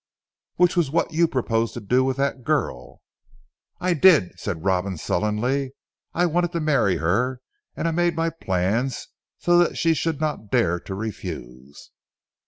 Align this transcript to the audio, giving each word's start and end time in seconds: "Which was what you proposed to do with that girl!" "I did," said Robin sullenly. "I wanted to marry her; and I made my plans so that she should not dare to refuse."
"Which 0.55 0.75
was 0.75 0.89
what 0.89 1.13
you 1.13 1.27
proposed 1.27 1.75
to 1.75 1.79
do 1.79 2.03
with 2.03 2.17
that 2.17 2.43
girl!" 2.43 3.01
"I 3.79 3.93
did," 3.93 4.31
said 4.39 4.63
Robin 4.65 4.97
sullenly. 4.97 5.73
"I 6.11 6.25
wanted 6.25 6.53
to 6.53 6.59
marry 6.59 6.95
her; 6.97 7.39
and 7.75 7.87
I 7.87 7.91
made 7.91 8.15
my 8.15 8.31
plans 8.31 9.09
so 9.37 9.59
that 9.59 9.77
she 9.77 9.93
should 9.93 10.19
not 10.19 10.49
dare 10.49 10.79
to 10.79 10.95
refuse." 10.95 11.91